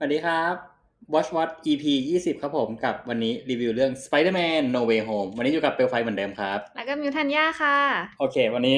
[0.00, 0.54] สวัสดีครับ
[1.12, 1.84] Watch What EP
[2.16, 7.76] 20 ครับผมกับวันนี้รีวิวเรื่อง Spider-Man No Way Home วันนี้อยู่กับเปลไฟเหมือนเดิมครับ แล้วก็มิวทันย่าค่ะ
[8.18, 8.76] โอเค วันนี้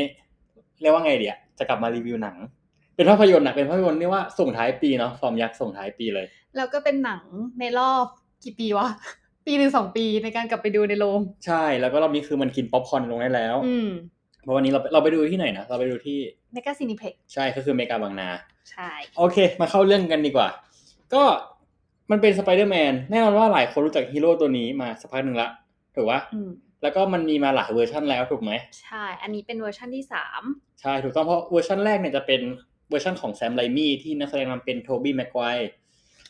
[0.81, 2.37] เรียกว่าไงเดียจะกลับมารีวิวหนัง
[2.97, 7.23] เป็นภาพยนตร์นะเป็นภาพยนตร์ที่ว่าส่งท้ายปีเนาะฟอร์มยักษ์ส่งท้ายปีเลย แล้วก็เป็นหนัง
[7.61, 8.05] ในรอบ
[8.45, 8.89] กี่ปีวะ
[9.47, 13.91] ปีหนึ่งสองปีในการกลับไปดูในโรงใช่แล้วก็รอบนี้คือมันกินป๊อปคอร์นลงได้แล้ว อืม
[14.43, 16.19] เพราะวันนี้เราเราไปดูที่ไหนนะเราไปดูที่
[16.53, 18.29] เมกาซีนีเพล็กซ์ใช่ก็คือเมกาบางนา
[18.71, 20.49] ใช่ โอเค มาเข้าเรื่องกันดีกว่า
[21.15, 21.25] ก็
[22.11, 25.49] มันเป็นสไปเดอร์แมนแน่นอนว่าหลายคนรู้จักฮีโร่ตัวนี้มาสักพักหนึ่งละ
[25.95, 26.51] ถูกปะอืม
[26.83, 28.53] แล้วก็มันมีมาหลายเวอร์ชันแล้วถูกไหม
[28.83, 30.43] ใช่ อันนี้เป็นเวอร์ชันที่สาม
[30.81, 32.41] ใช่ถูกต้องเพราะเวอร์ชันแรกเนี่ยจะเป็น
[32.91, 35.69] เวอร์ชันของแซมไรมีที่นักแสดงนำเป็นโทบี้แม็กไกวร์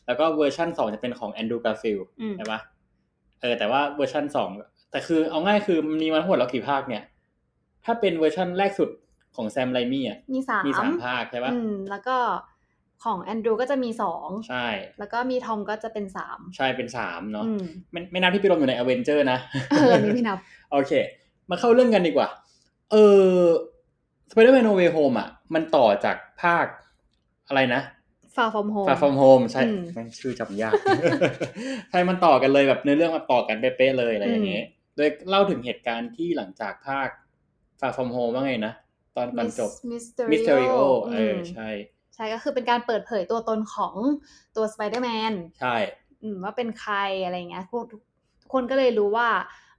[0.06, 2.60] แล้วก็เวอร์ชันสองจะเป็นของแอนดรูว์ การ์ฟิลด์อืมใช่ปะ
[3.40, 4.50] เออแต่ว่าเวอร์ชันสอง
[4.90, 7.02] แต่คือเอาง่ายคือมันมีมาทั้งหมดแล้วกี่ภาคเนี่ย
[7.84, 8.90] ถ้าเป็นเวอร์ชันแรกสุด
[9.36, 12.16] ของแซมไรมีอะมีสามมีสามภาคใช่ปะอืมแล้วก็
[13.04, 14.66] ของแอนดรูว์ก็จะมีสองใช่
[14.98, 19.38] แล้วก็มีทอมก็จะเป็นสามใช่เป็นสามเนาะอืมไม่ไม่นับที่ไปรวมอยู่ในอเวนเจอร์นะ
[19.70, 20.38] เอออันนี้ไม่นับ
[20.72, 20.92] โอเค
[21.50, 22.28] มาเข้าเรื่องกันดีกว่า
[22.90, 23.38] เออ
[24.30, 26.66] Spider-Man No Way Home อะ มันต่อจากภาค
[27.48, 27.82] อะไรนะ
[28.36, 30.74] Far From Home Far From Home ใช่อืมแม่งชื่อจำยาก
[31.90, 34.66] ใช่ มันต่อกันเลยแบบเนื้อเรื่องมาต่อกันเป๊ะๆเลยอะไรอย่างเงี้ย
[34.96, 37.08] โดยเล่าถึงเหตุการณ์ที่หลังจากภาค
[37.80, 38.72] Far From Home ว่าไงนะ
[39.16, 40.76] ตอนตอนจบ Mysterio Mysterio
[41.12, 41.68] เออมใช่ใช่
[42.34, 43.94] ก็คือเป็นการเปิดเผยตัวตนของ
[44.56, 45.76] ตัว Spider-Man ใช่
[46.22, 48.00] อืมว่าเป็นใครอะไรเงี้ยพวกทุก
[48.42, 49.28] ทุกคนก็เลยรู้ว่า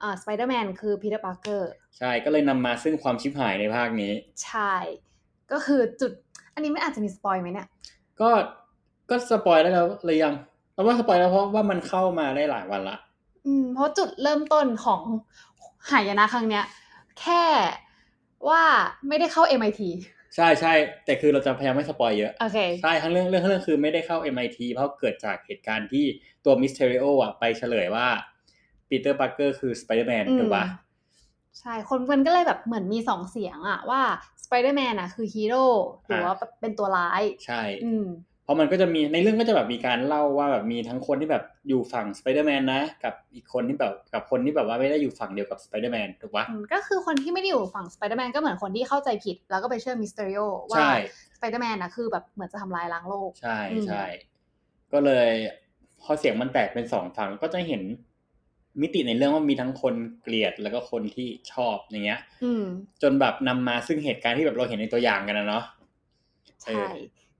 [0.01, 4.11] อ่าสไปเดอร์แมนคือพีเตอร์ปาร์เกอร์ใช่ก็เลยนำมาซึ่งความชิบหายในภาคนี้
[4.45, 4.73] ใช่
[5.51, 6.11] ก็คือจุด
[6.53, 7.67] อันนี้ไม่อาจจะมีสปอยไหมเนี่ย
[8.21, 8.29] ก็
[9.09, 10.35] ก็สปอยได้แล้วเลยยัง
[10.73, 12.97] เราว่าสปอยแล้วเพราะว่ามันเข้ามาได้หลายวันละ
[13.45, 15.01] อืม เพราะจุดเริ่มต้นของ
[15.91, 16.65] หายนะครั้งเนี้ย
[17.19, 17.43] แค่
[18.49, 18.63] ว่า
[19.07, 19.81] ไม่ได้เข้า MIT
[20.35, 20.73] ใช่ใช่
[21.05, 26.05] แต่คือเราจะพยายามไม่สปอยเยอะโอเคใช่ทั้งเรื่องเรื่องทั้งเรื่องคือไม่ได้เข้า MIT เพราะเกิดจากเหตุการณ์ที่
[26.45, 28.07] ตัวมิสเทริโออะไปเฉลยว่า
[28.89, 30.65] ปีเตอร์ปาร์เกอร์คือสไปเดอร์แมนอืมถูกปะ
[31.59, 34.01] ใช่ คนมันก็เลยแบบเหมือนมีสองเสียงอะว่า
[34.43, 35.65] สไปเดอร์แมนอะคือฮีโร่
[36.07, 50.41] หรือว่าเป็นตัวร้าย ใช่ อืมเพ ราะมันก็จะมีในเรื่องก็จะแบบมีการเล่าว่าแบบมีทั้งคนที่แบบอยู่ฝั่งสไปเดอร์แมนนะ กับอีกคนที่แบบกับคนที่แบบว่าไม่ได้อยู่ฝั่งเดียวกับสไปเดอร์แมนถูกปะอืมก็คือคนที่ไม่ได้อยู่ฝั่งสไปเดอร์แมนก็เหมือนคนที่เข้าใจผิด แล้วก็ไปเชื่อมิสเตอริโอ
[50.71, 50.93] ว่าใช่
[51.37, 54.03] สไปเดอร์แมนนะคือแบบเหมือนจะทำลายล้างโลก ใช่อืมใช่
[54.93, 55.29] ก็เลย
[56.01, 57.81] พอเสียงมันแตกเป็นสองฝั่งก็จะเห็น
[58.81, 62.63] มิติในเรื่องว่ามีทั้งคนเกลียดแล้วก็คนที่ชอบอย่างเงี้ยอืม
[63.01, 65.63] จนแบบนำมาซึ่งเหตุการณ์ที่แบบเราเห็นในตัวอย่างกันนะเนาะ
[66.63, 66.81] ใช่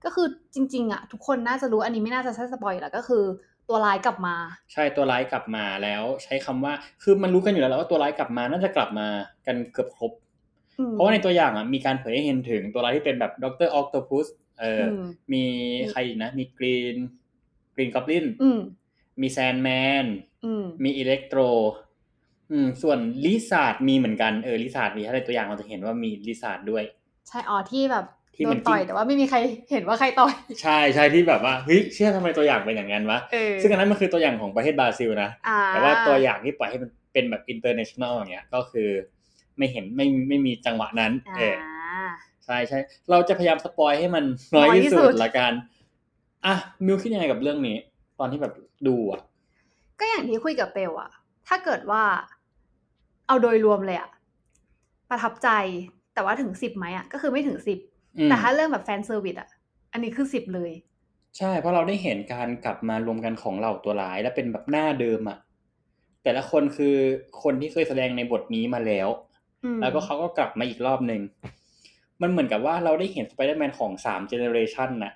[0.04, 3.24] ก็คือจริง ๆ อะ ทุกคนน่าจะรู้อันนี้ไม่น่าจะใช่สปอยล์แล้วก็คือ
[3.68, 4.36] ตัวร้ายกลับมา
[4.72, 9.06] ใช่ตัวร้ายกลับมาแล้วใช้คำว่าคือมันรู้กันอยู่แล้วแหละว่าตัวร้ายกลับมาน่าจะกลับมา
[9.46, 10.12] กันเกือบครบ
[10.78, 14.26] อืมเพราะว่าในตัวอย่างอะมีการเผยให้เห็นถึงตัวร้ายที่เป็นแบบด็อกเตอร์ออคโตปุส
[14.60, 15.44] เอออมมี
[15.90, 16.96] ใครอีกนะ มีกรีน
[17.74, 18.60] กรีนกอบลินอืม
[19.20, 19.68] มีแซนด์แม
[20.04, 20.06] น
[20.44, 21.40] อืมมีอิเล็กโตร
[22.52, 26.84] อืมส่วนลิซาร์ดมีเหมือนกันเออลิซาร์ดมีถ้าในตัวอย่างเราจะเห็นว่ามีลิซาร์ดด้วย
[27.28, 29.38] ใช่อ๋อที่แบบ ที่โดนมันต่อยจิ้มแต่ว่าไม่มีใคร
[29.72, 30.32] เห็นว่าใครต่อย
[30.62, 38.88] ใช่ใช่ที่แบบว่าเฮ้ยเชี่ยทำไมตัวอย่างเป็นอย่างนั้นวะเออซึ่งอันนั้นมันคือตัวอย่างของประเทศบราซิลนะอ่าแต่ว่าตัวอย่างที่ปล่อยให้มันเป็นแบบ international อย่างเงี้ยก็คือ
[39.58, 41.56] ไม่เห็นไม่ไม่มีจังหวะนั้นอ่าเออ
[42.44, 42.78] ใช่ใช่
[43.10, 44.24] เราจะพยายามสปอยให้มัน
[44.56, 45.52] น้อยน้อยที่ที่สุสุดดละกัน
[46.46, 46.54] อะ
[46.86, 47.76] มิวคิดยังไงกับเรื่องนี้
[48.18, 48.52] ตอนที่แบบ
[48.86, 49.20] ดูอะ
[50.00, 51.10] ก็อย่างที่คุยกับเปลอะ
[51.48, 52.02] ถ้าเกิดว่า
[53.26, 54.10] เอาโดยรวมเลยอะ
[55.10, 55.48] ประทับใจ
[56.14, 57.91] แต่ว่าถึงสิบไหมอะก็คือไม่ถึงสิบอืม
[58.24, 59.48] แต่ถ้าเรื่องแบบแฟนเซอร์วิสอะ
[59.92, 60.72] อันนี้คือสิบเลย
[61.38, 65.38] ใช่ เพราะเราได้เห็นการกลับมารวมกันของเหล่าตัวร้าย และเป็นแบบหน้าเดิมอะ
[66.24, 66.96] แต่ละคนคือ
[67.42, 69.08] คนที่เคยแสดงในบทนี้มาแล้ว
[69.64, 71.22] อืมแล้วก็เขาก็กลับมาอีกรอบหนึ่ง
[72.22, 75.12] มันเหมือนกับว่าเราได้เห็นสไปเดอร์แมนของสามเจเนอเรชันน่ะ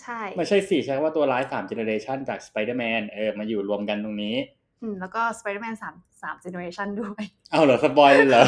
[0.00, 4.59] ใช่ ไม่ใช่สี่ใช่ว่าตัวร้ายสามเจเนอเรชันจากสไปเดอร์แมนเออมาอยู่รวมกันตรงนี้อืม
[5.00, 8.44] แล้วก็สไปเดอร์แมนสามสามเจเนอเรชันด้วย เอาเหรอ สปอยเลยเหรอ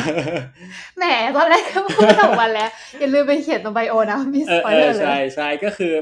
[0.99, 1.05] แหม
[1.37, 2.71] ตอนแรกก็พูดสองวันแล้ว
[3.01, 5.93] อย่าลืมไปเขียนตรง bio นะมี spoiler alert ใช่ใช่ก็คือ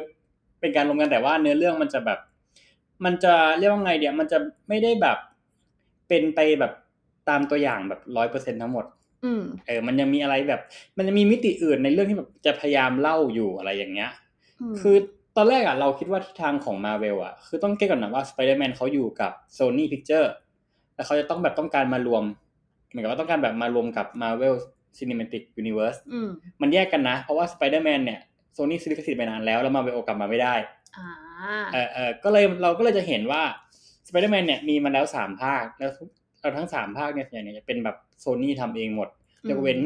[0.61, 2.19] เป็นการรวมกันแต่ว่าเนื้อเรื่องมันจะแบบ
[3.05, 4.39] มันจะเรียกว่าไงเดียวมันจะ
[4.69, 5.19] ไม่ได้แบบ
[6.09, 6.73] เป็นไปแบบ
[7.29, 8.85] ตามตัวอย่างแบบร้อยเปอร์เซ็นทั้งหมด
[9.25, 10.61] อืมเออ มันยังมีอะไรแบบ
[10.97, 14.11] มันจะมีมิติอื่นในเรื่องที่แบบจะพยายามเล่าอยู่อะไรอย่างเงี้ย
[14.73, 14.97] มคือ
[15.37, 20.29] ตอนแรกอะเราคิดว่าทิศทางของมาเวลอะคือต้องเก็ตก่อนนะว่า Spider-Man เขาอยู่กับ Sony Picture
[20.95, 22.23] แล้วเขาจะต้องแบบต้องการมารวม
[22.89, 24.55] เหมือนกับว่าต้องการแบบมารวมกับ Marvel
[24.97, 26.29] Cinematic Universe อืม
[26.61, 28.21] มันแยกกันนะ เพราะว่า Spider-Man เนี่ย
[28.57, 30.55] Sony ซื้อลิขสิทธิ์ไปนานแล้วแล้วมาเวลกลับมาไม่ได้
[30.97, 31.11] อ่า
[31.73, 33.43] เออเออก็เลยเราก็เลยจะเห็นว่า
[34.07, 36.09] Spider-Man เนี่ยมีมาแล้วสามภาคแล้วทุก
[36.41, 39.09] เราทั้งสามภาคเนี่ยส่วนใหญ่เนี่ยจะเป็นแบบ Sony ทำเองหมด
[39.45, 39.81] อืมยกเว้น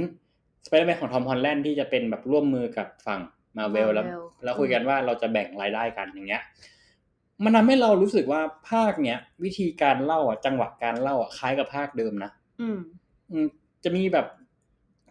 [0.67, 3.20] Spider-Man ของทอมฮอลแลนด์ที่จะเป็นแบบร่วมมือกับฝั่ง
[3.59, 6.43] มาร์เวลแล้ว Marvel แล้วคุยกันว่าเราจะแบ่งรายได้กันอย่างเงี้ย
[7.45, 8.41] มันทำให้เรารู้สึกว่า
[8.71, 12.31] ภาคเนี้ยวิธีการเล่าอะจังหวะการเล่าอะคล้ายกับภาคเดิมนะ
[12.61, 12.79] อืม
[13.33, 13.47] อืม
[13.85, 14.27] จะมีแบบ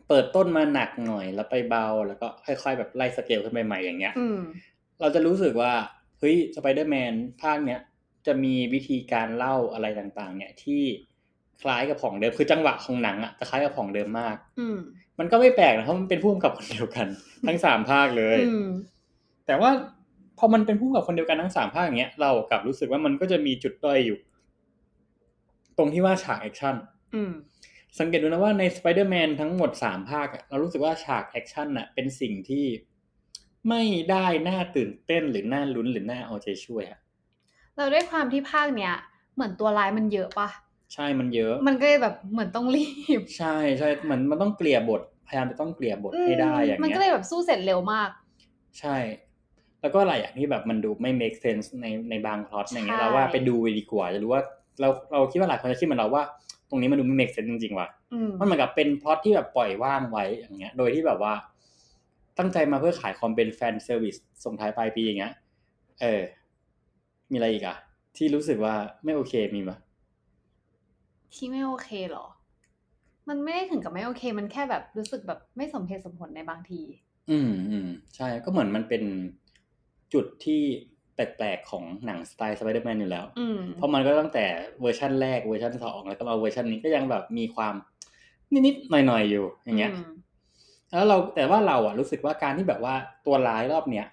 [0.07, 4.39] เปิดต้นมาหนักหน่อยแล้วไปเบา แล้วก็ค่อย ๆ แบบไล่สเกลขึ้นไปใหม่อย่างเงี้ยอืม
[5.01, 5.71] เราจะรู้สึกว่า
[6.19, 7.13] เฮ้ยสไปเดอร์แมน
[7.43, 7.79] ภาคเนี้ย
[8.27, 10.83] จะมีวิธีการเล่าอะไรต่าง ๆ เนี่ยที่
[11.61, 14.77] คล้ายกับของเดิมคือจังหวะของหนังอะจะคล้ายกับของเดิมมาก อืม
[15.19, 17.07] มันก็ไม่แปลกนะเพราะมันเป็นผู้กำกับคนเดียวกัน
[17.47, 18.67] ทั้งสามภาคเลยอืม
[19.47, 19.71] แต่ว่า
[20.37, 24.17] พอมันเป็นผู้กำกับคนเดียวกันทั้งสามภาคอย่างเงี้ยเรากลับรู้สึกว่ามันก็จะมีจุดด้อยอยู่
[25.77, 26.75] ตรงที่ว่าฉากแอคชั่น
[27.15, 27.31] อืม
[27.99, 32.65] สังเกตดูนะว่าใน Spider-Man ทั้งหมดสามภาคอะเรารู้สึกว่าฉากแอคชั่นน่ะเป็นสิ่งที่
[33.69, 36.99] ไม่ได้น่าตื่นเต้นหรือน่าลุ้นหรือน่าเอาใจช่วยอะ
[37.75, 38.93] เราด้วยความที่ภาคเนี้ย
[39.35, 40.49] เหมือนตัวร้ายมันเยอะปะ
[40.93, 42.87] ใช่มันเยอะ มันก็เลยแบบเหมือนต้องรี
[43.19, 48.09] บ ใช่ใช่มันมันต้องเกลี่ยบท พยายามจะต้องเกลี่ยบทให้ได้อย่างมันเงี้ก็ยเลยแบบสู้เสร็จเร็วมาก
[48.79, 48.97] ใช่
[49.81, 54.41] แล้วก็หลายอย่างที่แบบมันดูไม่ make sense ในในบางพล็อตอย่างเงี้ยใช่เราว่าไปดูดีกว่าจะรู้ว่า
[54.81, 56.23] เราเราคิดว่าหลายคนจะคิดเหมือนเราว่า
[56.69, 61.33] ตรงนี้มันดูไม่ make sense จริงๆว่ะอืมมันเหมือนกับเป็นพล็อตที่แบบปล่อยว่างไว้อย่างเงี้ย โดยที่แบบว่า
[62.37, 65.33] ตั้งใจมาเพื่อขายความเป็น fan service ส่งท้ายปลายปีอย่างเงี้ย
[66.01, 66.21] เออ
[67.31, 67.77] มีอะไรอีกอะ
[68.17, 69.77] ที่รู้สึกว่าไม่โอเคมีปะ
[71.35, 72.25] ที่ไม่โอเคเหรอ
[73.29, 76.81] มันไม่ได้ถึงกับไม่โอเค มันแค่แบบรู้สึกแบบไม่สมเหตุสมผลในบางที
[77.31, 79.03] อืมอืมใช่ก็เหมือนมันเป็น
[80.13, 80.61] จุดที่
[81.15, 84.45] แปลกๆของหนังสไตล์สไปเดอร์แมนอยู่แล้วอืมเพราะมันก็ตั้งแต่
[84.81, 87.73] เวอร์ชันแรกเวอร์ชันสองแล้วก็มาเวอร์ชันนี้ก็ยังแบบมีความ
[88.65, 90.13] นิดๆหน่อยๆอยู่อย่างเงี้ยม
[90.91, 92.95] แล้วเราแต่ว่าเราอะรู้สึกว่าการที่แบบว่า
[93.25, 94.07] ตัวร้ายรอบเนี้ย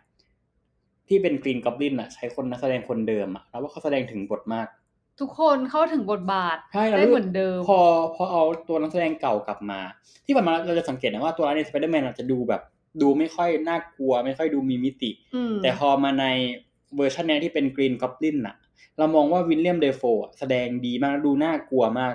[1.08, 4.66] ที่เป็นกรีนกอบลินอะใช้คนนักแสดงคนเดิมอะแล้วว่าเขาแสดงถึงบทมาก
[5.20, 7.80] ทุกคนเข้าถึงบทบาทใช่เราได้รู้สึกเหมือนเดิม พอ
[8.16, 9.80] พอเอาตัวนักแสดงเก่ากลับมา
[10.26, 12.62] ที่ผ่านมาเราจะสังเกตนะว่าตัวร้ายในสไปเดอร์แมนจะดูแบบ
[13.02, 16.26] ดูไม่ค่อยน่ากลัว ไม่ค่อยดูมีมิติอืมแต่พอมาใน
[16.96, 18.56] เวอร์ชันเนี้ยที่เป็นกรีนกอบลินอะ
[18.98, 22.14] เรามองว่าวิลเลียมเดโฟอะแสดงดีมากดูน่ากลัวมาก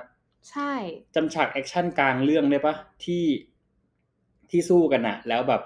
[0.50, 0.74] ใช่
[1.16, 2.76] จำฉากแอคชั่นกลางเรื่องได้ปะ
[3.06, 3.26] ที่
[4.50, 5.62] ที่สู้กันอะแล้วแบบ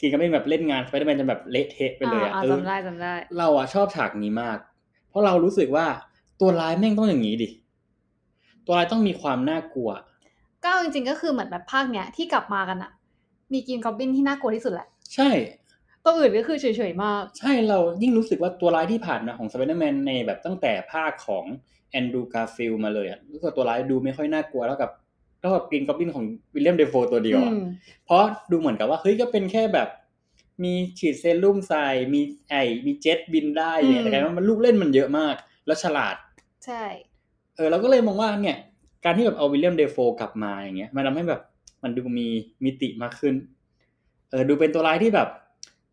[0.00, 4.58] กรีนกอบลินแบบเล่นงานสไปเดอร์แมนจนแบบเละเทะไปเลยอะอ่าเออจำได้จำได้ เราอะชอบฉากนี้มาก
[5.08, 5.86] เพราะเรารู้สึกว่า
[6.40, 7.48] ตัวร้ายแม่งต้องอย่างนี้ดิ
[8.66, 9.90] ตัวร้ายต้องมีความน่ากลัว
[10.62, 12.90] ก็เอาจริงๆก็คือเหมือนแบบภาคเนี้ยที่กลับมากันอะ
[13.52, 15.30] มีกรีนกอบลินที่น่ากลัวที่สุดแหละ ใช่
[16.04, 21.44] ตัวอื่นก็คือเฉยๆมาก ใช่เรายิ่งรู้สึกว่าตัวร้ายที่ผ่านมาของสไปเดอร์แมนในแบบตั้งแต่ภาคของ
[21.90, 24.90] แอนดรูว์การ์ฟิลด์มาเลยอะรู้สึกว่าตัวร้ายดูไม่ค่อยน่ากลัวแล้วกับ
[25.40, 27.64] แล้วกับกรีนกอบลินของวิลเลียมเดโฟตัวเดียวอะอืม
[28.04, 29.88] เพราะดูเหมือนกับว่าเฮ้ยก็เป็นแค่แบบ
[30.64, 32.20] มีฉีดเซรุ่มใส่มี
[32.50, 32.54] ไอ
[32.86, 35.34] มีเจ็ตบินได้เนี่ยอืมแต่กลายเป็นว่ามันลูกเล่นมันเยอะมาก
[35.66, 36.16] แล้วฉลาด
[36.64, 36.84] ใช่
[37.56, 38.58] เออเราก็เลยมองว่าเนี่ย
[39.04, 41.40] การที่แบบเอาวิลเลียมเดโฟกลับมาอย่างเงี้ย มันทำให้แบบ
[41.82, 42.26] มันดูมี
[42.64, 43.34] มิติมากขึ้น
[44.30, 45.28] เออดูเป็นตัวร้ายที่แบบ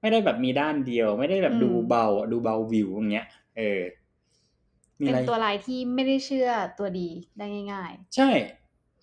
[0.01, 3.27] ไม่ได้แบบมีด้านเดียว ไม่ได้แบบดูเบาอะดูเบาวิวอย่างเงี้ย
[3.57, 3.81] เออ
[4.99, 8.29] มีอะไรเป็นตัวร้ายายที่ไม่ได้เชื่อตัวดีได้ง่ายใช่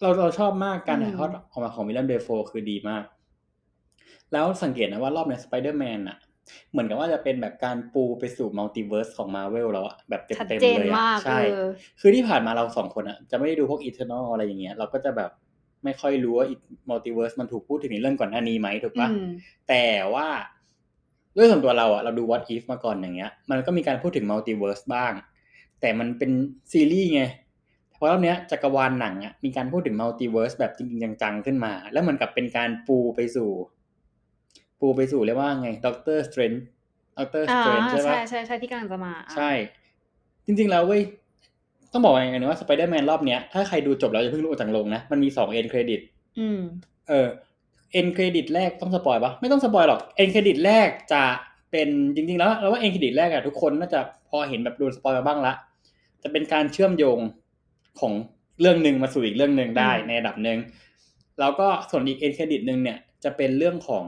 [0.00, 3.05] เราเราชอบมากการอืมถ่ายทอดออกมาของวิลเลียมเดโฟคือดีมาก
[4.32, 6.19] แล้วสังเกตนะว่ารอบในสไปเดอร์แมนอะ
[6.71, 11.69] เหมือนกับว่าจะเป็นแบบการปูไปสู่ multiverse ของมาร์เวลแล้วอะแบบเต็ๆมชัดเต็มเจนเลยมาอะกใช่เออ
[12.00, 15.31] คือที่ผ่านมาเราสองคนอะจะไม่ได้ดูพวกอีเทอร์นอลอะไรอย่างเงี้ย เราก็จะแบบ
[15.85, 16.47] ไม่ค่อยรู้ว่า
[16.88, 19.27] multiverse มันถูกพูดถึงในเรื่องก่อนหน้านี้ไหมถูกปะอืม
[19.69, 19.85] แต่
[20.15, 20.29] ว่า
[21.37, 25.12] ด้วยส่วนตัวเราอะเราดู What If มาก่อนอย่างเงี้ย มันก็มีการพูดถึง multiverse บ้าง
[25.81, 26.31] แต่มันเป็น
[26.72, 27.22] ซีรีส์ไง
[27.93, 33.51] เพราะรอบเนี้ยจักรวาลหนังอะมีการพูดถึง multiverse แบบจริงๆจังๆขึ้นมา แล้วเหมือนกับเป็นการปูไปสู่
[34.81, 36.53] ปูไปสู่เรียกว่าไงด็อกเตอร์สเตรนจ์อ่า
[37.19, 39.51] ด็อกเตอร์สเตรนจ์ใช่ปะใช่ใช่ใช่ที่กำลังจะมาอะใช่
[40.47, 41.03] จริง ๆ แล้วเว้ย
[41.93, 46.01] ต้องบอกอย่างหนึ่งว่าสไปเดอร์แมนรอบเนี้ยถ้าใครดูจบแล้วจะเพิ่งรู้ออกจากโรงนะ มันมีสอง end credit
[46.39, 46.61] อืม
[47.08, 47.29] เออ
[47.93, 51.23] end credit แรกต้อง spoil ปะไม่ต้อง spoil หรอก end credit แรกจะ
[51.70, 55.53] เป็นจริง ๆ แล้วเราว่า end credit แรกอะทุกคนน่าจะพอเห็นแบบโดน spoil มาบ้างละ
[56.23, 57.19] จะเป็นการเชื่อมโยง
[58.01, 58.13] ของ
[58.61, 60.58] เรื่องหนึ่งมาสู่อีกเรื่องหนึ่งได้อืมในระดับหนึ่ง
[61.41, 64.05] แล้วก็ส่วนอีก end credit หนึ่งเนี่ยจะเป็นเรื่องของ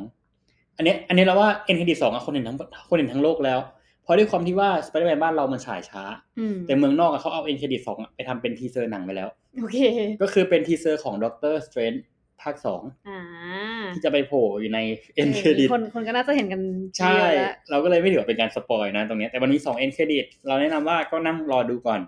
[0.80, 2.58] อันเนี้ยอันนี้เราว่า end credit สองอะคนเห็นทั้ง
[2.88, 3.58] คนเห็นทั้งโลกแล้ว
[4.02, 6.02] เพราะด้วยความที่ว่าสไปเดอร์แมนบ้านเรามันฉายช้า
[6.38, 9.28] อืมแต่เมืองนอกอะเขาเอา end credit สองอะไปทำเป็น teaser หนังไปแล้ว
[9.60, 9.78] โอเค
[10.22, 11.92] ก็คือเป็น teaser ของด็อกเตอร์สเตรนจ์
[12.42, 13.20] ภาคสองอ่า
[13.94, 14.78] ที่จะไปโผล่อยู่ใน
[15.14, 16.60] end credit คนคนก็น่าจะเห็นกัน
[16.98, 22.00] ใช่เยอะแล้วเราก็เลยไม่ถือว่าเป็นการ spoil นะตรงเนี้ยแต่วันนี้สอง end credit เราแนะนำว่าก็นั่งรอดูก่อน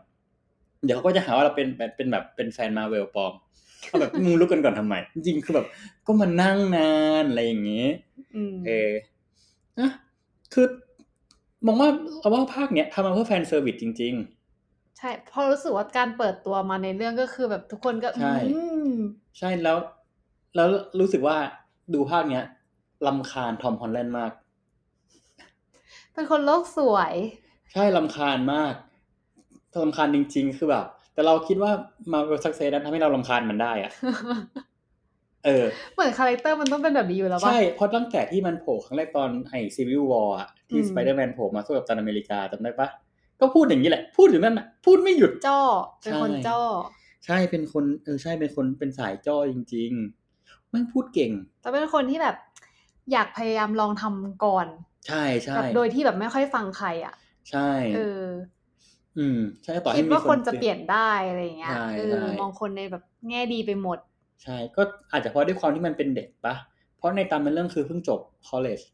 [0.85, 3.33] เดี๋ยวเขาก็จะหาว่าเราเป็นแบบเป็นแบบเป็นแฟนมาร์เวลปลอม
[3.83, 5.67] เขาแบบมึงลุกกันก่อนทำไมจริงๆคือแบบ
[6.07, 7.91] ก็มานั่งนานอะไรอย่างเงี้ย
[8.37, 8.93] อืมเออ
[9.79, 9.91] นะ
[10.53, 10.67] คือ
[11.67, 11.89] มองว่า
[12.21, 14.15] เราว่าภาคเนี้ยทำมาเพื่อ fan service จริง
[14.99, 18.61] ใช่เพราะรู้สึกว่าการเปิดตัวมาในเรื่องก็คือแบบทุกคนก็ใช่ๆอื
[18.91, 19.79] มใช่แล้ว
[20.55, 20.69] แล้ว
[21.01, 21.37] รู้สึกว่า
[21.95, 22.45] ดูภาคเนี้ย
[23.07, 24.33] รำคาญทอมฮอลแลนด์มาก
[26.15, 27.15] เป็นคนโลกสวย
[27.73, 28.75] ใช่รำคาญมาก
[29.83, 31.71] รำคาญจริง ๆ คือแบบ แต่เราคิดว่า
[32.13, 33.93] มาร์เวล success นะทำให้เรารำคาญมันได้อะ
[35.45, 42.89] เออเหมือน character มันต้องเป็นแบบนี้อยู่แล้วป่ะ ใช่ เพราะตั้งแต่ที่มันโผล่ครั้งแรกตอนไอ้ซีวิลวอร์อะที่อืมสไปเดอร์แมนโผล่มาสู้กับกัปตันอเมริกาจำได้ปะ
[43.41, 45.61] ก็พูดอย่างนี้แหละ พูดอยู่นั่นน่ะ พูดไม่หยุดจ้อ
[46.03, 46.61] เป็นคนใช่จ้อ
[47.27, 52.37] ใช่เป็นคนเออใช่เป็นคนเป็นสายจ้อจริงๆไม่งพูดเก่ง แต่เป็นคนที่แบบ
[53.13, 54.67] อยากพยายามลองทำก่อน
[55.07, 57.15] ใช่ใช่แบบโดยที่แบบไม่ค่อยฟังใครอะ
[57.51, 58.23] ใช่ เออ
[59.19, 63.99] อืม ใช่ต่อให้คิดมีว่าคนจะตือเปลี่ยนได้อะไรอย่างเงี้ยใช่เอใช่อมองคนในแบบแง่ดีไปหมด
[64.43, 66.55] ใช่ ก็อาจจะเพราะด้วยความที่มันเป็นเด็กปะ
[66.97, 68.85] เพราะในตามเป็นเรื่องคือเพิ่งจบ college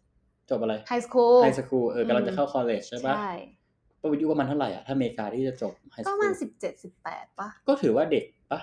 [0.51, 3.33] จบอะไร high school high schoolูลเออกำลังจะเข้า college ใช่ปะใช่
[4.01, 8.61] ประอายุประมาณเท่าไหร่อะถ้าอเมริกาที่จะจบ high school็คูประมาณลสิบเจ็ดสิบแปดป่ะก็ถือว่าเด็กปะ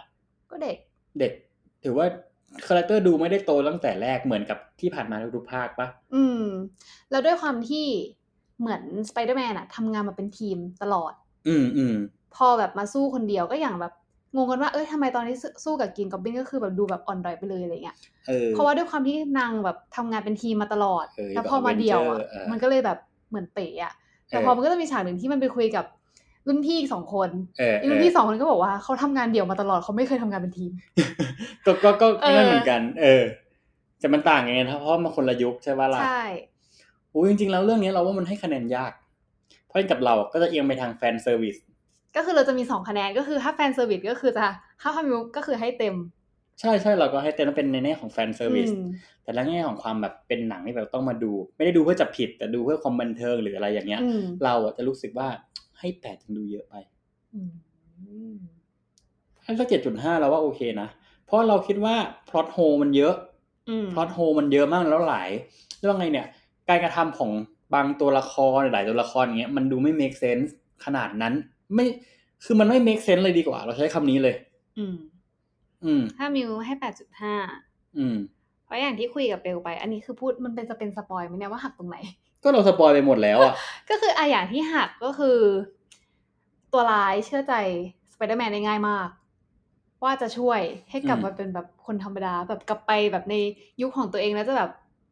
[0.51, 0.77] ก็เด็ก
[1.19, 1.31] เด็ก
[1.83, 2.05] ถือว่า
[2.67, 6.45] character ดูไม่ได้โตตั้งแต่แรกเหมือนกับที่ผ่านมาทุกๆภาคปะอืม
[7.11, 7.85] แล้วด้วยความที่
[8.59, 11.13] เหมือนสไปเดอร์แมนอะทำงานมาเป็นทีมตลอด
[11.47, 11.95] อืมอืม
[12.35, 13.93] พอแบบมาสู้คนเดียวก็อย่างแบบ
[14.35, 17.97] งงกันว่าเอ้ยทำไมตอนที่สู้สู้กับกรีนก็อบลินก็คือแบบดูแบบอ่อนดอยไปเลยอะไรเงี้ย
[18.27, 22.97] เออเพราะว่าด้วยความที่นางแบบทำงานเป็นทีมมาตลอดเออแล้วพอมาเดียวอะแบบ Avenger เออมันก็เลยแบบ
[23.29, 23.93] เหมือนเป๋อะ
[24.27, 25.85] แต่เออพอมันก็จะมีฉากหนึ่งที่มันไปคุยกับ
[26.47, 30.71] รุ่นพี่อีกสองคนเออไอ้รุ่นพี่สองคนก็บอกว่าเขาทำงานเดี่ยวมาตลอดเขาไม่เคยทำงานเป็นทีม
[31.65, 33.23] ก็ก็ก็เออนั่นเหมือนกัน เออ
[33.99, 36.23] แต่มันต่างไงนะเพราะมันคนละยุคใช่ปะล่ะใช่
[37.11, 38.91] โอ้ยจริงๆแล้วเรื่องนี้เราว่ามันให้คะแนนยาก
[39.75, 41.55] เพราะกับเราก็จะเอียงไปทาง fan service
[42.15, 44.45] ก็คือเราจะมีสองคะแนนก็คือถ้า fan service ก็คือจะ
[44.81, 45.95] ถ้าคามิวก็คือให้เต็ม
[46.59, 48.85] ใช่ใช่เราก็ให้เต็มว่าเป็นในแง่ของ fan service อืม
[49.23, 55.27] แต่ในแง่ของความแบบเป็นหนังที่แบบต้องมาดู ไม่ได้ดูเพื่อจับผิดแต่ดูเพื่อความบันเทิงหรืออะไรอย่างเงี้ยอืมเราอะจะรู้สึกว่า
[55.79, 56.75] ให้แปดถึงดูเยอะไป
[57.33, 58.35] อืม
[59.43, 60.87] ให้สักเจ็ดจุดห้าเราว่าโอเคนะ
[61.25, 61.95] เพราะเราคิดว่า
[62.29, 63.15] plot hole มันเยอะ
[63.69, 65.29] อืม plot hole มันเยอะมากแล้วหลาย
[65.79, 66.27] เรื่องไงเนี่ย
[66.69, 67.31] การกระทำของ
[67.73, 70.49] บางตัวละครหลายตัวละครอย่างเงี้ยมันดูไม่ make sense
[70.85, 71.33] ขนาดนั้น
[71.73, 71.85] ไม่
[72.45, 74.35] คือมันไม่ make sense เลยดีกว่า เราใช้คำนี้เลย
[74.77, 74.95] อืม
[75.85, 77.33] อืม ถ้ามิวให้แปดจุดห้า
[77.97, 78.17] อืม
[78.65, 81.97] เพราะอย่างที่คุยกับเบลไป อันนี้คือพูดมันเป็นจะเป็น spoil ไหมเนี่ยว่าหักตรงไหน
[82.43, 83.53] ก็เรา spoil ไปหมดแล้วอะ
[83.89, 85.39] ก็คืออะอย่างที่หักก็คือ
[86.73, 87.53] ตัวร้ายเชื่อใจ
[88.13, 89.09] สไปเดอร์แมนได้ง่ายมาก
[90.03, 93.35] ว่าจะช่วยให้กลับอืมมาเป็นแบบคนธรรมดาแบบกลับไปแบบใน
[93.81, 94.71] ยุคของตัวเองแล้วจะแบบ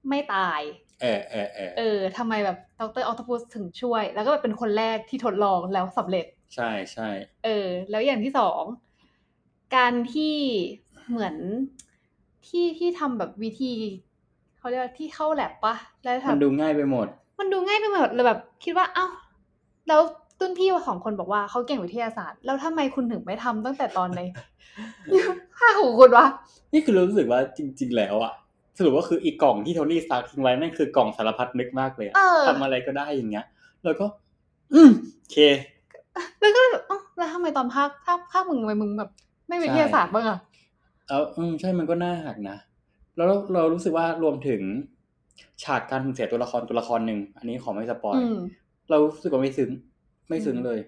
[0.10, 0.60] ไม่ตาย
[1.04, 7.10] เออเออเออเออทำไมแบบดรออ t ต p พุสถึงช่วย แล้วก็แบบเป็นคนแรกที่ทดลองแล้วสำเร็จ ใช่ใช่
[7.46, 8.62] เออ แล้วอย่างที่สอง
[9.76, 10.36] การที่
[11.10, 11.36] เหมือน
[12.48, 13.74] ที่ที่ทำแบบวิธี
[14.58, 17.08] เขาเรียกว่าที่เข้าแลบปะแล้วมันทำดูง่ายไปหมด
[17.40, 19.08] มันดูง่ายไปหมดเลยแบบ คิดว่า เอ้า
[19.88, 20.02] แล้ว
[20.40, 24.22] ตุ้นพี่สองคนบอกว่าเขาเก่งวิทยาศาสตร์ แล้วทำไมคุณถึงไม่ทำตั้งแต่ตอนใน
[25.58, 26.26] ภาคของคุณวะ
[26.74, 28.34] นี่คือรู้สึกว่าจริง ๆ แล้วอะ
[28.78, 33.46] สรุปว่าคืออีกกล่องที่โทนี่สตาร์คทิ้งไว้นั่นคือกล่องสารพัดนึกมากเลยอะเออทำอะไรก็ได้อย่างเงี้ย
[33.84, 34.06] แล้วก็
[34.74, 35.38] อืมโอเค
[36.40, 39.10] แล้วก็เลยแบบเอ้าแล้วทำไมตอนภาคภาคภาคมึงทำไมมึงแบบ
[39.48, 40.40] ไม่วิทยาศาสตร์บ้างอะ
[41.08, 42.58] เอาอืมใช่มันก็น่าหักนะ
[43.16, 44.62] แล้วเราเรารู้สึกว่ารวมถึง
[45.64, 48.36] ฉากการสูญเสียตัวละครตัวละครหนึ่งอันนี้ขอไม่ spoil อืม
[48.90, 49.70] เรารู้สึกว่าไม่ซึ้ง
[50.30, 50.80] ไม่ซึ้งอืมเลย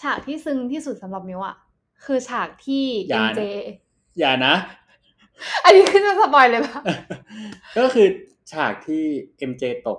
[0.00, 1.56] ฉากที่ซึ้งที่สุดสำหรับมิวอะ
[2.04, 3.40] คือฉากที่อย่าเอ็นะเจ
[4.18, 4.54] อย่านะ
[5.64, 6.80] อันนี้ขึ้นจะสปอยเลยปะ
[7.78, 8.06] ก็คือ
[8.52, 9.04] ฉากที่
[9.50, 9.98] MJ ตก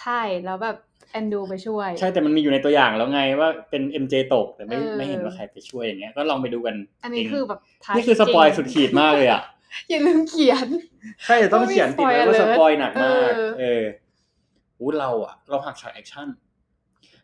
[0.00, 0.76] ใช่แล้วแบบ
[1.12, 9.42] แอนดูไปช่วย ใช่แต่มันมีอยู่ในตัวอย่างแล้วไงว่าเป็น MJ ตกแต่ไม่เออไม่เห็นว่าใครไปช่วยอย่างเงี้ยก็ลองไปดูกัน อันนี้เงคือแบบท้ายนี่คือสปอยจริงสุดขีดมากเลยอะ
[9.90, 10.66] อย่าลืมเขียน
[11.26, 13.82] ใช่ต้องเขียนติดไว้ว่าไม่สมี spoiler ปอยหนักมากเออเออ
[14.78, 16.28] อู้เราอะ เราหักฉากแอคชั่น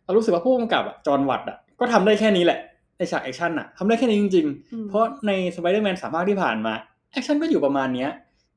[0.04, 2.60] เรารู้สึกว่าผู้กำกับอะจอนวัตส์อะก็ทำได้แค่นี้แหละ
[2.98, 6.74] ในฉากแอคชั่นอะทำได้แค่นี้จริงๆอืมเพราะในสไปเดอร์แมนสามภาคที่ผ่านมา
[7.16, 8.10] แอคชั่นก็อยู่ประมาณเนี้ย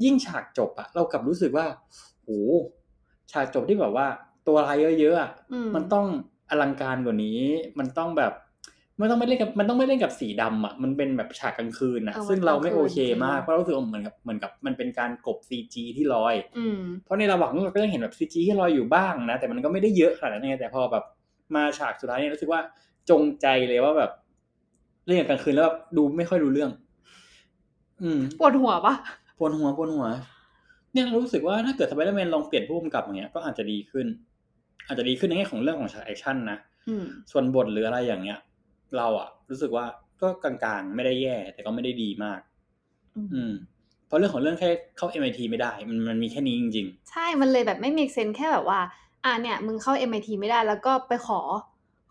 [0.03, 1.65] ยิ่งฉากจบอะเรากลับรู้สึกว่า
[2.23, 2.29] โห
[3.31, 4.07] ฉากจบที่แบบว่า
[4.47, 6.05] ตัวร้ายเยอะๆอะอืมมันต้อง
[6.49, 7.41] อลังการกว่านี้
[7.79, 8.33] มันต้องแบบ
[8.97, 21.03] ไม่ต้องไม่เล่นกับมันต้องไม่เล่นกับสีดำอะมันเป็นแบบฉากกลางคืนนะเออซึ่งเราไม่โอเคมันกลางคืนมากจริงเพราะเรารู้สึกว่าเหมือนกับเหมือนกับมันเป็นการกลบ CG ที่ลอยอืมเพราะในระหว่างนั้นเราก็ยังเห็นแบบ CG ที่ลอยอยู่บ้างนะแต่มันก็ไม่ได้เยอะขนาดนั้นไงแต่พอแบบ
[21.55, 22.61] มาฉากสุดท้ายเนี่ยรู้สึกว่า
[23.09, 24.11] จงใจเลยว่าแบบ
[25.05, 26.71] เล่นกับกลางคืนแล้วแบบดูไม่ค่อยรู้เรื่อง
[28.03, 28.93] อืมปวดหัวปะ
[29.39, 30.07] ปวดหัวปวดหัว
[30.93, 34.07] เนี่ยรู้สึกว่าถ้าเกิดสไปเดอร์แมนลองเปลี่ยนผู้กำกับอย่างเงี้ยก็อาจจะดีขึ้น
[34.87, 36.57] อาจจะดีขึ้นในแง่ของเรื่องของฉากแอคชั่นนะ
[36.89, 38.39] อืมส่วนบทหรืออะไรอย่างเงี้ย
[38.97, 39.85] เราอะรู้สึกว่า
[40.21, 42.39] ก็กลางๆ ไม่ได้แย่ แต่ก็ไม่ได้ดีมาก
[43.33, 43.53] อืม
[44.07, 48.79] เพราะเรื่องของเรื่องแค่เข้า MIT ไม่ได้ มันมันมีแค่นี้จริงใช่มันเลยแบบไม่ make sense แค่แบบว่า
[49.23, 51.39] อ่าเนี่ย มึงเข้า MIT ไม่ได้แล้วก็ไปขอ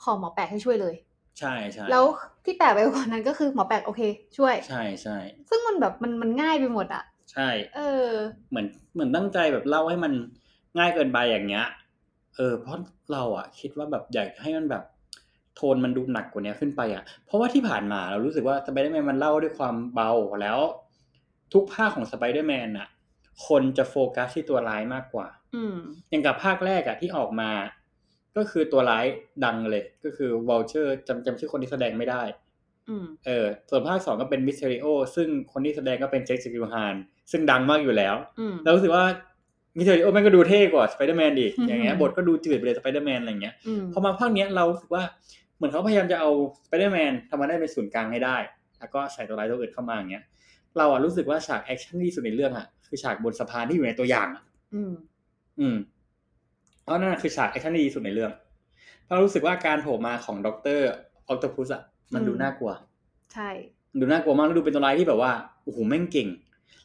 [0.03, 2.05] ขอหมอแปลกให้ช่วยเลยๆใช่ใช่แล้ว
[2.49, 4.03] ที่แปลกไปกว่านั้นก็คือหมอแปลกโอเค
[4.37, 5.17] ช่วย ใช่ใช่
[5.51, 8.11] ซึ่งมันแบบมันมันง่ายไปหมดอะ ใช่ เออ
[8.51, 10.13] เหมือนเหมือนตั้งใจแบบเล่าให้มัน
[10.79, 11.67] ง่ายเกินไปอย่างเงี้ย
[12.37, 12.79] เออ เพราะ
[13.13, 14.83] เราอะคิดว่าแบบอยากให้มันแบบ
[15.57, 20.11] โทนมันดูหนักกว่านี้ขึ้นไปอะ เพราะว่าที่ผ่านมาเรารู้สึกว่าสไปเดอร์แมนมันเล่าด้วยความเบา
[20.43, 20.59] แล้ว
[21.53, 22.89] ทุกภาคของสไปเดอร์แมนอะ
[23.47, 25.77] คนจะโฟกัสที่ตัวร้ายมากกว่า อืม
[26.11, 27.51] อย่างกับภาคแรกอะที่ออกมา
[28.39, 29.05] ก็คือตัวร้าย
[29.45, 32.23] ดังเลย ก็คือวัลเจอร์จำจำชื่อคนที่แสดงไม่ได้
[32.89, 36.95] อืมเออ ส่วนภาคสองก็เป็นมิสเทริโอซึ่งคนที่แสดงก็เป็นเจคจิลเลนฮาล
[37.31, 39.05] ซึ่งดังมากอยู่แล้วอืมเรารู้สึกว่า
[39.77, 45.03] มิสเทริโอแม่งก็ดูเท่กว่าสไปเดอร์แมนอีกอืมอย่างเงี้ยบทก็ดูจืดไปเลยสไปเดอร์แมนอะไรเงี้ยอืมพอมาภาคเนี้ยเรารู้สึกว่า
[45.57, 46.31] เหมือนเขาพยายามจะเอา
[46.65, 48.37] สไปเดอร์แมนทำมาได้เป็นศูนย์กลางให้ได้
[48.79, 50.25] แล้วก็ใส่ตัวร้ายตัวอื่นเข้ามาอย่างเงี้ย
[50.79, 54.43] เราอะรู้สึกว่าฉากแอคชั่นที่สุดในเรื่องอะคือฉากบนสะพานที่อยู่ในตัวอย่างอะ
[55.61, 55.77] อืม
[56.89, 58.33] อืมเพราะนั่นนะคือฉากแอคชั่นที่ดีที่สุดในเรื่อง
[59.05, 60.89] เพราะรู้สึกว่าการโผล่มาของด็อกเตอร์
[61.29, 61.83] ออคโตพุสอะ
[62.15, 62.73] มันอืมดูน่ากลัว
[63.35, 63.51] ใช่
[63.93, 65.33] มันดูน่ากลัวมากแล้วดูเป็นตัวร้ายที่แบบว่า
[65.65, 66.29] โอ้โหแม่งเก่ง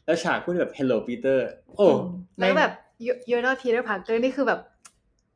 [0.04, 1.38] แล้วฉากพูดแบบ hello Peter
[1.76, 1.96] โอ้ม
[2.38, 2.72] แล้วก็แบบ
[3.30, 4.60] you're not Peter Parker นี่คือแบบ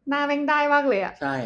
[0.08, 1.36] หน้าแม่งได้มากเลยอะใช่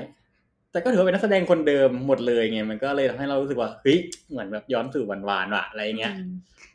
[0.71, 3.99] แต่ก็ถือว่าเป็นนักแสดงคนเดิมหมดเลยไงมันก็เลยทำให้เรารู้สึกว่าเฮ้ย
[4.31, 6.31] เหมือนแบบย้อนสู่วันวานว่ะอะไรเงี้ยอืม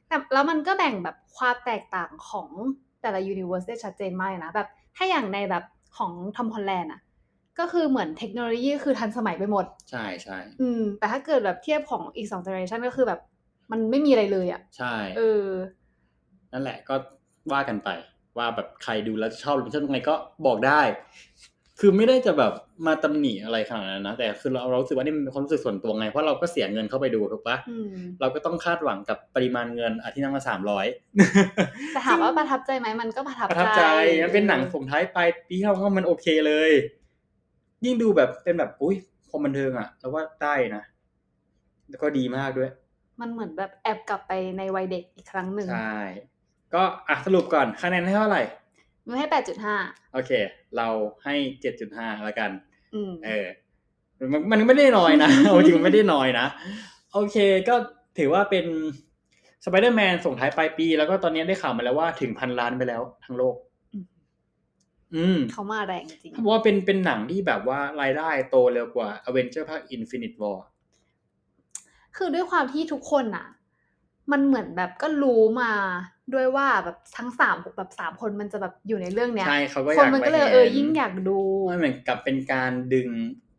[0.08, 2.48] แต่แล้วมันก็แบ่งแบบความแตกต่างของ
[3.01, 5.63] แต่ละ universe ได้ชัดเจนมากเลยนะแบบถ้าอย่างในแบบ
[5.98, 7.01] ของทอมฮอลแลนด์อะ
[7.60, 13.20] ก็คือเหมือนเทคโนโลยีคือทันสมัยไปหมด ใช่ใช่อืม แต่ถ้าเกิดแบบเทียบของอีกสอง generation ก็คือแบบ
[13.72, 15.46] มันไม่มีอะไรเลยอะ ใช่ เออ
[16.51, 16.96] นั่นแหละก็
[17.54, 17.89] ว่ากันไป
[18.38, 20.82] ว่าแบบใครดูแล้วชอบหรือไม่ชอบยังไงก็บอกได้
[21.80, 22.54] คือไม่ได้จะแบบ
[22.88, 30.86] มาตำหนิอะไรขนาดนั้นนะแต่คือเราเรารู้สึกว่านี่มันเป็นความรู้สึกส่วนตัวไงเพราะเราก็เสียเงินเข้าไปดูถูกปะอืมเราก็ต้องคาดหวังกับปริมาณเงินอาที่นั่งละสามร้อย
[31.94, 33.84] แต่ถามว่าประทับใจไหมมันก็ประทับประทับใจ
[34.24, 36.72] มันเป็นหนังส่งท้ายปลายปีที่เราว่ามันโอเคเลย
[37.86, 38.96] ยิ่งดูแบบเป็นแบบอุ้ย
[39.30, 40.84] คอมบันเทิงอะแล้วว่าได้นะ
[41.90, 42.70] แล้วก็ดีมากด้วย
[43.22, 46.00] มันเหมือนแบบแอบกลับไปในวัยเด็กอีกครั้งหนึ่งใช่
[46.74, 48.44] ก็อะสรุปก่อนคะแนนให้เท่าไหร่
[49.08, 49.76] มันให้แปดจุดห้า
[50.14, 50.32] โอเค
[50.78, 50.88] เรา
[51.24, 52.52] ให้เจ็ดจุดห้าแล้วกัน
[52.96, 53.48] อืมเออ
[54.34, 56.48] มันมันไม่ได้น้อยนะเอาจริงมันไม่ได้น้อยนะ
[57.14, 57.38] โอเค
[57.70, 57.76] ก็
[58.18, 58.66] ถือว่าเป็น
[59.65, 63.56] สไปเดอร์แมนส่งท้ายปลายปี แล้วก็ตอนนี้ได้ข่าวมาแล้วว่าถึงพันล้านไปแล้วทั้งโลก
[63.93, 64.06] อืม
[65.15, 70.60] อืมเขามาแรงจริงเพราะว่าเป็นเป็นหนังที่แบบว่ารายได้โตเร็วกว่า a v e n g e r ภาค Infinite War
[72.15, 73.48] คือด้วยความที่ทุกคนน่ะ
[74.32, 75.72] มันเหมือนแบบก็รู้มา
[76.34, 81.40] ด้วยว่าแบบทั้งสามแบบสามคนมันจะแบบอยู่ในเรื่องเนี้ยใช่เขาก็อคนยากมันก็เลยไปห็เออยิ่งอยากดู
[81.72, 83.10] มันเหมือนกับเป็นการดึง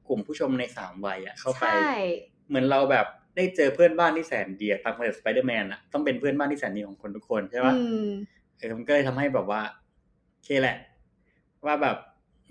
[0.09, 1.81] กลุ่มผู้ชมในสามวัยอะเข้าไปใช่
[2.49, 8.09] เหมือนเราแบบได้เจอเพื่อนบ้านที่แสนดีอะตามคอนเซ็ปต์สไปเดอร์แมนอะต้องเป็นเพื่อนบ้านที่แสนดีของคนทุกคนใช่ปะอืม
[8.59, 9.63] เออมันก็เลยทำให้แบบว่า
[10.33, 10.77] โอเคแหละ
[11.67, 11.97] ว่าแบบ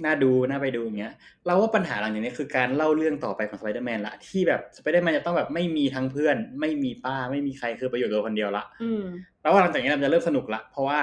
[0.05, 1.13] น่าดูน่าไปดูอย่างเงี้ย
[1.45, 9.03] เราว่าปัญหาหลังจากนี้คือการเล่าเรื่องต่อไปของสไปเดอร์แมนละที่แบบสไปเดอร์แมนจะต้องแบบไม่มีทั้งเพื่อน ไม่มีป้าไม่มีใครคือประโยชน์ตัวคนเดียวละอืม
[9.41, 10.99] แล้วว่าหลังจากนี้เราจะเริ่มสนุกละเพราะว่า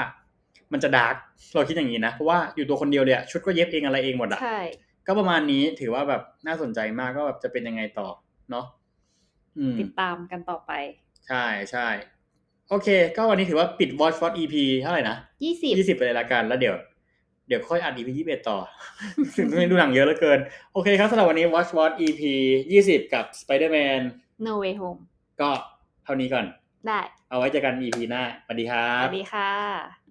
[0.72, 1.14] มันจะดาร์ก
[1.54, 4.60] เราคิดอย่างนี้นะเพราะว่าอยู่ตัวคนเดียวเลยอะชุดก็เย็บเองอะไรเองหมดอะใช่
[5.06, 8.08] ก็ประมาณนี้ถือว่าแบบน่าสนใจมากก็แบบจะเป็นยังไงต่อ
[8.50, 8.66] เนาะ
[9.58, 10.72] อืมติดตามกันต่อไป
[11.28, 11.88] ใช่ใช่
[12.70, 16.74] โอเค ก็วันนี้ถือว่าปิด Watch What EP เท่าไหร่นะยี่สิบยี่สิบไปเลยละกันแล้วเดี๋ยว
[17.48, 18.58] เดี๋ยวค่อยอัด EP ยี่สิบเอ็ดต่อ
[19.36, 20.38] ถึงไม่ดูหนังเยอะเหลือเกิน
[20.72, 22.22] โอเคครับสำหรับวันนี้ Watch What EP
[22.72, 24.00] ยี่สิบกับ Spider-Man
[24.46, 25.00] No Way Home
[25.40, 25.50] ก็
[26.04, 26.46] เท่านี้ก่อน
[26.86, 30.03] ได้ เอาไว้เจอกัน EP หน้าสวัสดีครัสบวัสดีค่ะ